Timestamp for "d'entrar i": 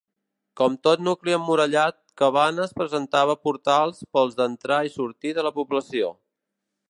4.41-4.95